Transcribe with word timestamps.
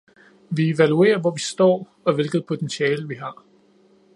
Vi 0.49 0.69
evaluerer, 0.69 1.17
hvor 1.19 1.31
vi 1.31 1.39
står, 1.39 1.87
og 2.05 2.13
hvilket 2.13 2.45
potentiale 2.45 3.07
vi 3.07 3.15
har. 3.15 3.43